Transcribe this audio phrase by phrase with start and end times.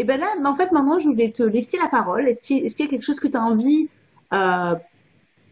[0.00, 2.26] Et ben là, en fait, maintenant, je voulais te laisser la parole.
[2.26, 3.90] Est-ce qu'il y a quelque chose que tu as envie
[4.32, 4.74] euh,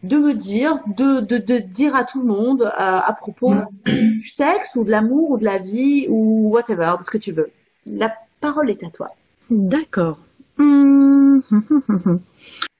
[0.02, 3.52] de me dire, de, de, de dire à tout le monde euh, à propos
[3.84, 7.32] du sexe ou de l'amour ou de la vie ou whatever, de ce que tu
[7.32, 7.50] veux.
[7.84, 9.08] La parole est à toi.
[9.50, 10.16] D'accord.
[10.56, 11.40] Mmh.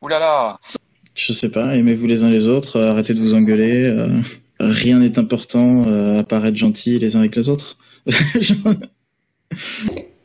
[0.01, 0.59] Ouh là là.
[1.15, 3.85] Je sais pas, aimez-vous les uns les autres, euh, arrêtez de vous engueuler.
[3.85, 4.09] euh,
[4.59, 7.77] rien n'est important euh, à part être gentil les uns avec les autres.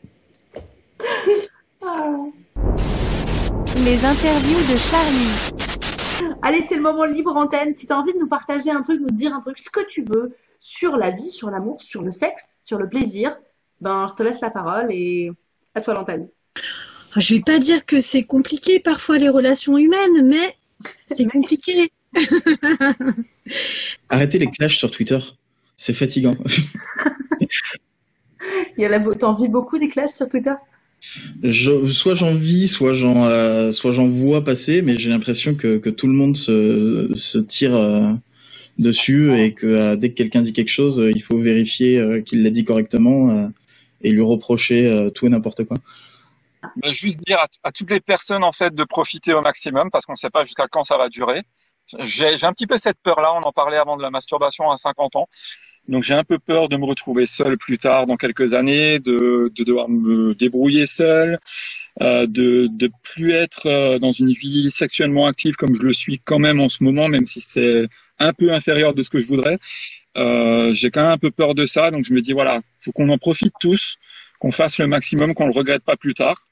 [3.84, 6.36] Les interviews de Charlie.
[6.40, 7.74] Allez, c'est le moment libre antenne.
[7.74, 9.86] Si tu as envie de nous partager un truc, nous dire un truc, ce que
[9.86, 13.36] tu veux, sur la vie, sur l'amour, sur le sexe, sur le plaisir,
[13.82, 15.30] ben, je te laisse la parole et
[15.74, 16.28] à toi l'antenne.
[17.14, 20.56] Ah, Je vais pas dire que c'est compliqué parfois les relations humaines, mais
[21.06, 21.92] c'est compliqué.
[24.08, 25.18] Arrêtez les clashs sur Twitter,
[25.76, 26.36] c'est fatigant.
[28.78, 30.54] Il y a la, t'en vis beaucoup des clashs sur Twitter?
[31.42, 35.78] Je- soit j'en vis, soit j'en, euh, soit j'en vois passer, mais j'ai l'impression que,
[35.78, 38.12] que tout le monde se, se tire euh,
[38.78, 42.50] dessus et que euh, dès que quelqu'un dit quelque chose, il faut vérifier qu'il l'a
[42.50, 43.50] dit correctement
[44.02, 45.78] et lui reprocher tout et n'importe quoi.
[46.84, 50.12] Juste dire à, à toutes les personnes en fait de profiter au maximum parce qu'on
[50.12, 51.42] ne sait pas jusqu'à quand ça va durer.
[52.00, 53.32] J'ai j'ai un petit peu cette peur-là.
[53.34, 55.28] On en parlait avant de la masturbation à 50 ans.
[55.88, 59.52] Donc j'ai un peu peur de me retrouver seul plus tard dans quelques années, de,
[59.54, 61.38] de devoir me débrouiller seul,
[62.00, 66.18] euh, de de plus être euh, dans une vie sexuellement active comme je le suis
[66.18, 67.86] quand même en ce moment, même si c'est
[68.18, 69.58] un peu inférieur de ce que je voudrais.
[70.16, 71.90] Euh, j'ai quand même un peu peur de ça.
[71.90, 73.96] Donc je me dis voilà, faut qu'on en profite tous,
[74.38, 76.46] qu'on fasse le maximum, qu'on le regrette pas plus tard.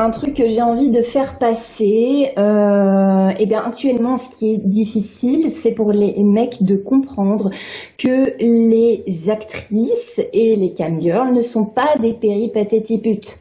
[0.00, 4.56] Un truc que j'ai envie de faire passer, euh, eh bien actuellement ce qui est
[4.56, 7.50] difficile, c'est pour les mecs de comprendre
[7.98, 13.40] que les actrices et les camgirls ne sont pas des péripatétiputes.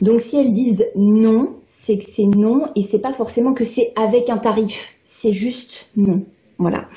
[0.00, 3.92] Donc si elles disent non, c'est que c'est non et c'est pas forcément que c'est
[3.94, 6.22] avec un tarif, c'est juste non.
[6.58, 6.88] Voilà.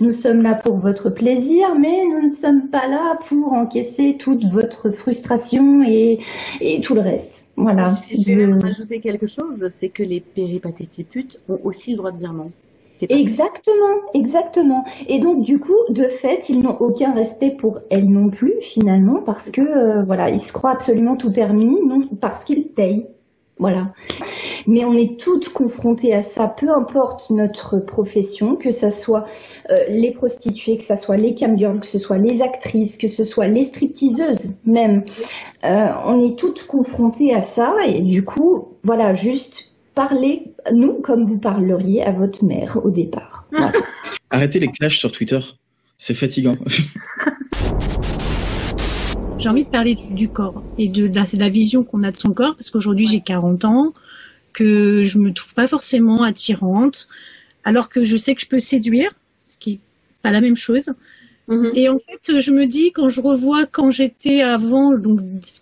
[0.00, 4.44] Nous sommes là pour votre plaisir, mais nous ne sommes pas là pour encaisser toute
[4.46, 6.18] votre frustration et,
[6.60, 7.48] et tout le reste.
[7.56, 8.02] Voilà.
[8.10, 12.12] Je vais même Je- rajouter quelque chose, c'est que les péripatétiputes ont aussi le droit
[12.12, 12.52] de dire non.
[13.08, 14.84] Exactement, exactement.
[15.06, 19.22] Et donc du coup, de fait, ils n'ont aucun respect pour elles non plus finalement
[19.22, 23.06] parce que euh, voilà, ils se croient absolument tout permis, non parce qu'ils payent.
[23.58, 23.94] Voilà.
[24.66, 29.24] Mais on est toutes confrontées à ça, peu importe notre profession, que ça soit
[29.70, 33.24] euh, les prostituées, que ça soit les camgirls, que ce soit les actrices, que ce
[33.24, 35.04] soit les stripteaseuses même.
[35.64, 41.24] Euh, on est toutes confrontées à ça et du coup, voilà, juste parlez nous comme
[41.24, 43.46] vous parleriez à votre mère au départ.
[43.52, 43.72] Voilà.
[44.30, 45.40] Arrêtez les clashs sur Twitter,
[45.96, 46.56] c'est fatigant.
[49.38, 52.10] J'ai envie de parler du, du corps et de, la, de la vision qu'on a
[52.10, 53.92] de son corps parce qu'aujourd'hui j'ai 40 ans,
[54.52, 57.08] que je me trouve pas forcément attirante,
[57.64, 59.10] alors que je sais que je peux séduire,
[59.42, 59.80] ce qui est
[60.22, 60.92] pas la même chose.
[61.48, 61.72] Mhm.
[61.74, 65.20] Et en fait, je me dis quand je revois quand j'étais avant, donc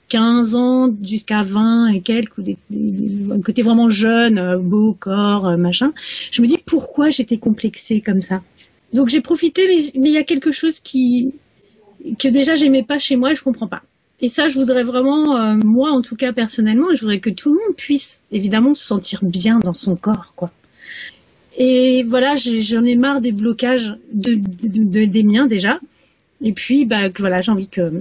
[0.09, 2.57] 15 ans jusqu'à 20 et quelques, des,
[3.45, 5.93] côté vraiment jeune, euh, beau corps, euh, machin,
[6.31, 8.43] je me dis pourquoi j'étais complexée comme ça?
[8.95, 11.35] Donc j'ai profité, mais mais il y a quelque chose qui
[12.19, 13.83] que déjà j'aimais pas chez moi et je comprends pas.
[14.21, 17.53] Et ça, je voudrais vraiment, euh, moi en tout cas personnellement, je voudrais que tout
[17.53, 20.51] le monde puisse évidemment se sentir bien dans son corps, quoi.
[21.57, 25.79] Et voilà, j'en ai marre des blocages de, de- de- des miens déjà.
[26.41, 27.93] Et puis, bah voilà, j'ai envie que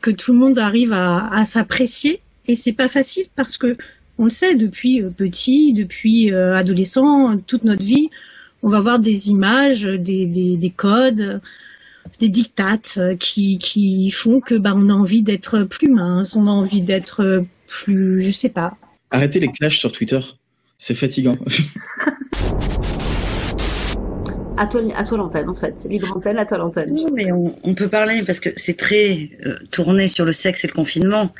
[0.00, 2.20] que tout le monde arrive à, s'apprécier.
[2.46, 3.76] Et c'est pas facile parce que
[4.18, 8.08] on le sait depuis euh, petit, depuis euh, adolescent, toute notre vie,
[8.62, 11.40] on va voir des images, des, des codes,
[12.18, 16.46] des dictates euh, qui, qui font que bah on a envie d'être plus mince, on
[16.46, 18.74] a envie d'être plus, je sais pas.
[19.10, 20.20] Arrêtez les clashs sur Twitter,
[20.78, 21.36] c'est fatigant.
[24.58, 25.86] À toi, à toi l'antenne en fait.
[25.88, 26.94] Libre antenne, à toi l'antenne.
[26.94, 30.64] Non, mais on, on peut parler parce que c'est très euh, tourné sur le sexe
[30.64, 31.30] et le confinement.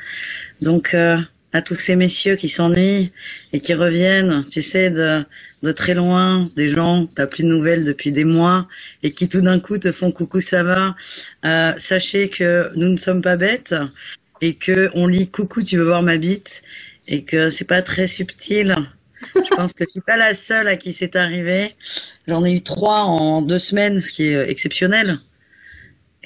[0.61, 1.17] Donc, euh,
[1.57, 3.11] à tous ces messieurs qui s'ennuient
[3.51, 8.11] et qui reviennent, tu sais, de, très loin, des gens, t'as plus de nouvelles depuis
[8.11, 8.67] des mois
[9.01, 10.95] et qui tout d'un coup te font coucou, ça va.
[11.45, 13.73] Euh, sachez que nous ne sommes pas bêtes
[14.41, 16.61] et que on lit coucou, tu veux voir ma bite
[17.07, 18.75] et que c'est pas très subtil.
[19.35, 21.73] Je pense que je suis pas la seule à qui c'est arrivé.
[22.27, 25.17] J'en ai eu trois en deux semaines, ce qui est exceptionnel.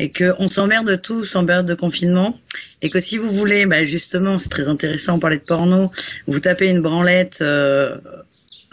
[0.01, 2.39] Et que on s'emmerde tous en période de confinement.
[2.81, 5.91] Et que si vous voulez, bah justement, c'est très intéressant, on parlait de porno,
[6.27, 7.97] vous tapez une branlette, euh,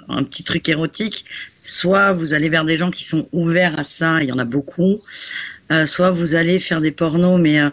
[0.09, 1.27] un petit truc érotique,
[1.63, 4.47] soit vous allez vers des gens qui sont ouverts à ça, il y en a
[4.47, 5.03] beaucoup,
[5.71, 7.69] euh, soit vous allez faire des pornos, mais euh,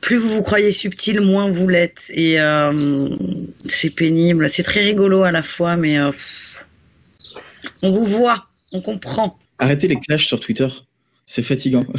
[0.00, 2.10] plus vous vous croyez subtil, moins vous l'êtes.
[2.14, 3.08] Et euh,
[3.66, 4.48] c'est pénible.
[4.48, 6.10] C'est très rigolo à la fois, mais euh,
[7.82, 9.38] on vous voit, on comprend.
[9.58, 10.68] Arrêtez les clashs sur Twitter.
[11.26, 11.84] C'est fatigant.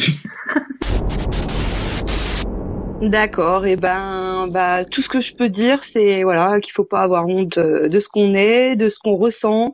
[3.01, 7.01] D'accord, et ben, bah, tout ce que je peux dire, c'est voilà qu'il faut pas
[7.01, 9.73] avoir honte de ce qu'on est, de ce qu'on ressent,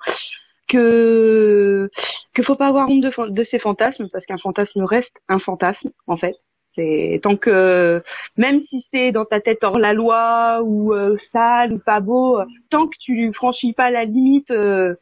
[0.67, 1.89] que
[2.33, 5.91] que faut pas avoir honte de, de ses fantasmes parce qu'un fantasme reste un fantasme
[6.07, 6.35] en fait.
[6.75, 8.01] C'est tant que
[8.37, 12.39] même si c'est dans ta tête hors la loi ou euh, sale ou pas beau,
[12.69, 14.95] tant que tu franchis pas la limite, euh,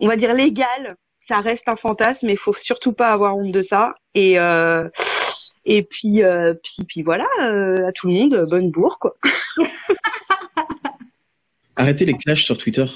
[0.00, 0.96] on va dire légale,
[1.28, 2.28] ça reste un fantasme.
[2.28, 3.94] Et faut surtout pas avoir honte de ça.
[4.14, 4.88] Et euh,
[5.70, 9.14] et puis, euh, puis, puis voilà, euh, à tout le monde, bonne bourre, quoi.
[11.76, 12.86] Arrêtez les clashs sur Twitter.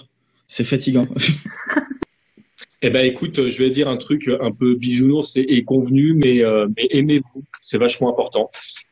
[0.47, 1.07] C'est fatigant.
[2.85, 6.67] Eh ben écoute, je vais dire un truc un peu bisounours et, convenu, mais, euh,
[6.77, 8.51] mais aimez-vous, c'est vachement important.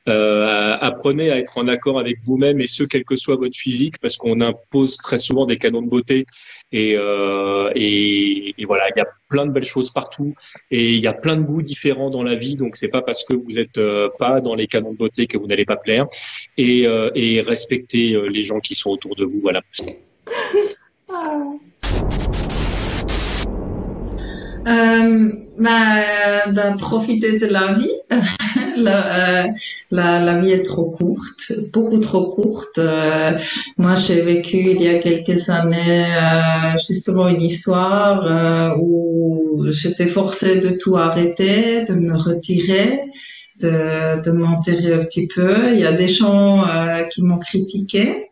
[0.09, 3.99] Euh, apprenez à être en accord avec vous-même et ce quel que soit votre physique,
[3.99, 6.25] parce qu'on impose très souvent des canons de beauté
[6.71, 10.35] et, euh, et, voilà, il y a plein de belles choses partout
[10.71, 13.25] et il y a plein de goûts différents dans la vie, donc c'est pas parce
[13.25, 16.07] que vous êtes euh, pas dans les canons de beauté que vous n'allez pas plaire
[16.57, 19.63] et, euh, et respectez euh, les gens qui sont autour de vous, voilà.
[24.67, 27.91] Euh, bah, bah, profiter de la vie.
[28.77, 29.47] la, euh,
[29.91, 32.79] la, vie est trop courte, beaucoup trop courte.
[32.79, 33.33] Euh,
[33.79, 40.07] moi, j'ai vécu il y a quelques années euh, justement une histoire euh, où j'étais
[40.07, 43.01] forcée de tout arrêter, de me retirer,
[43.61, 45.73] de, m'enterrer un petit peu.
[45.73, 48.27] Il y a des gens euh, qui m'ont critiqué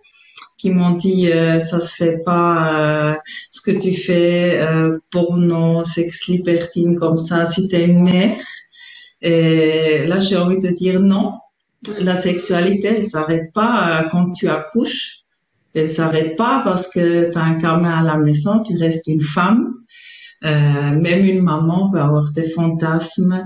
[0.59, 3.15] qui m'ont dit euh, ça se fait pas euh,
[3.53, 8.37] ce que tu fais euh, porno sex libertine comme ça si t'es une mère.
[9.23, 11.35] Et là j'ai envie de dire non.
[12.01, 15.21] La sexualité elle s'arrête pas euh, quand tu accouches.
[15.75, 19.21] Elle s'arrête pas parce que tu as un gamin à la maison tu restes une
[19.21, 19.75] femme.
[20.45, 23.45] Euh, même une maman peut avoir des fantasmes.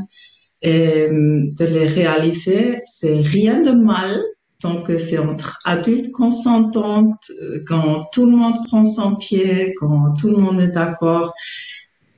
[0.65, 4.23] Et de les réaliser c'est rien de mal
[4.63, 7.31] tant que c'est entre adultes consentantes,
[7.67, 11.33] quand tout le monde prend son pied, quand tout le monde est d'accord,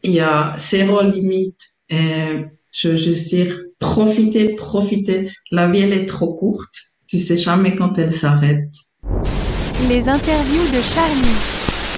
[0.02, 1.61] il y a zéro limite.
[1.88, 5.31] Et je veux juste dire, profitez, profitez.
[5.50, 6.75] La vie, elle est trop courte.
[7.06, 8.75] Tu sais jamais quand elle s'arrête.
[9.88, 11.37] Les interviews de Charlie.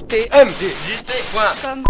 [0.07, 1.83] tmdjt.com